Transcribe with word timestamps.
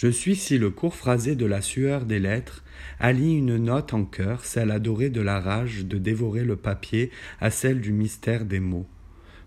Je 0.00 0.06
suis 0.06 0.36
si 0.36 0.58
le 0.58 0.70
court 0.70 0.94
phrasé 0.94 1.34
de 1.34 1.44
la 1.44 1.60
sueur 1.60 2.04
des 2.04 2.20
lettres 2.20 2.62
allie 3.00 3.34
une 3.34 3.56
note 3.56 3.94
en 3.94 4.04
cœur, 4.04 4.44
celle 4.44 4.70
adorée 4.70 5.10
de 5.10 5.20
la 5.20 5.40
rage 5.40 5.86
de 5.86 5.98
dévorer 5.98 6.44
le 6.44 6.54
papier 6.54 7.10
à 7.40 7.50
celle 7.50 7.80
du 7.80 7.92
mystère 7.92 8.44
des 8.44 8.60
mots. 8.60 8.86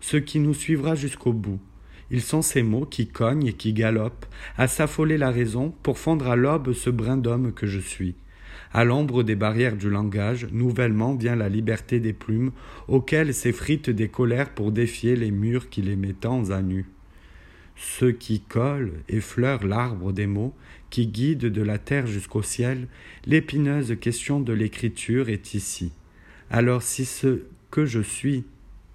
Ce 0.02 0.18
qui 0.18 0.40
nous 0.40 0.54
suivra 0.54 0.94
jusqu'au 0.94 1.32
bout. 1.32 1.62
Ils 2.10 2.22
sont 2.22 2.42
ces 2.42 2.64
mots 2.64 2.86
qui 2.86 3.08
cognent 3.08 3.48
et 3.48 3.54
qui 3.54 3.72
galopent, 3.72 4.26
à 4.58 4.68
s'affoler 4.68 5.18
la 5.18 5.32
raison 5.32 5.74
pour 5.84 5.98
fondre 5.98 6.28
à 6.28 6.36
l'aube 6.36 6.74
ce 6.74 6.90
brin 6.90 7.16
d'homme 7.16 7.54
que 7.54 7.66
je 7.66 7.80
suis. 7.80 8.16
À 8.74 8.84
l'ombre 8.84 9.24
des 9.24 9.38
barrières 9.38 9.78
du 9.78 9.90
langage, 9.90 10.50
nouvellement 10.52 11.16
vient 11.16 11.38
la 11.38 11.48
liberté 11.48 12.02
des 12.02 12.12
plumes, 12.12 12.52
auxquelles 12.90 13.34
s'effritent 13.34 13.90
des 13.90 14.10
colères 14.10 14.50
pour 14.50 14.74
défier 14.74 15.16
les 15.16 15.32
murs 15.32 15.70
qui 15.70 15.82
les 15.82 15.96
mettent 15.96 16.26
à 16.26 16.62
nu. 16.62 16.88
Ceux 17.84 18.12
qui 18.12 18.42
collent, 18.42 18.94
effleurent 19.10 19.66
l'arbre 19.66 20.14
des 20.14 20.28
mots, 20.28 20.54
qui 20.92 21.08
guident 21.08 21.48
de 21.48 21.62
la 21.64 21.80
terre 21.80 22.06
jusqu'au 22.06 22.44
ciel, 22.44 22.88
l'épineuse 23.26 23.98
question 24.00 24.40
de 24.40 24.54
l'écriture 24.54 25.30
est 25.30 25.56
ici. 25.56 25.92
Alors 26.52 26.84
si 26.84 27.06
ce 27.06 27.42
que 27.72 27.88
je 27.88 28.00
suis, 28.00 28.44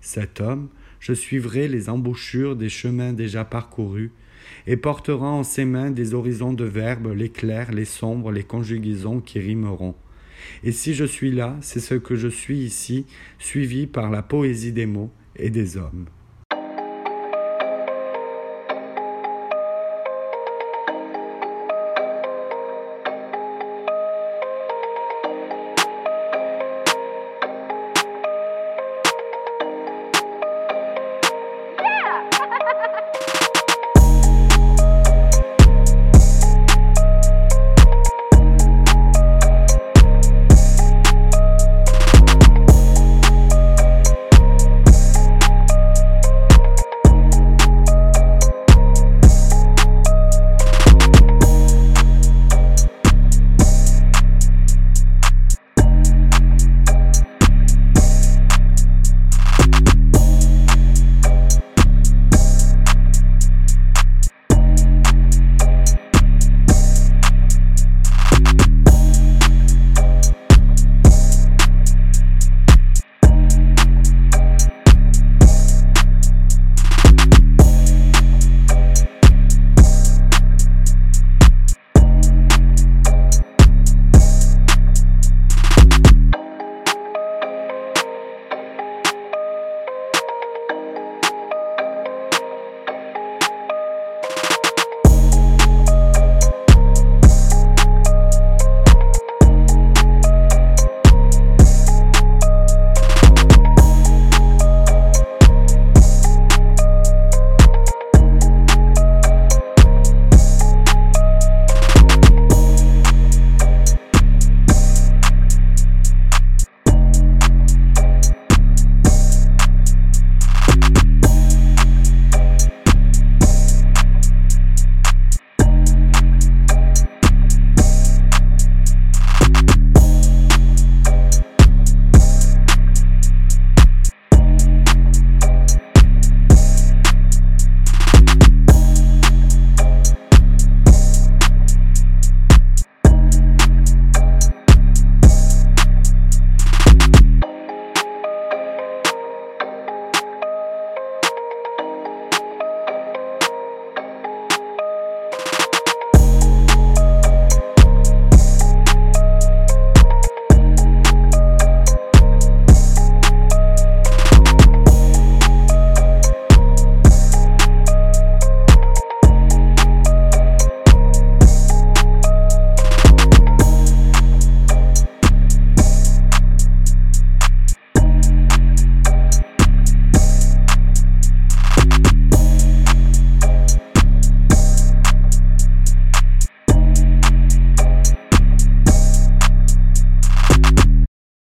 cet 0.00 0.40
homme, 0.40 0.68
je 1.00 1.14
suivrai 1.14 1.66
les 1.66 1.88
embouchures 1.88 2.54
des 2.54 2.68
chemins 2.68 3.12
déjà 3.12 3.44
parcourus, 3.44 4.12
et 4.68 4.76
portera 4.76 5.32
en 5.32 5.42
ses 5.42 5.64
mains 5.64 5.90
des 5.90 6.14
horizons 6.14 6.52
de 6.52 6.64
verbes, 6.64 7.12
les 7.12 7.30
clairs, 7.30 7.72
les 7.72 7.84
sombres, 7.84 8.30
les 8.30 8.44
conjugaisons 8.44 9.20
qui 9.20 9.40
rimeront. 9.40 9.96
Et 10.62 10.70
si 10.70 10.94
je 10.94 11.04
suis 11.04 11.32
là, 11.32 11.56
c'est 11.60 11.80
ce 11.80 11.96
que 11.96 12.14
je 12.14 12.28
suis 12.28 12.58
ici, 12.58 13.04
suivi 13.40 13.88
par 13.88 14.10
la 14.10 14.22
poésie 14.22 14.72
des 14.72 14.86
mots 14.86 15.10
et 15.34 15.50
des 15.50 15.76
hommes. 15.76 16.06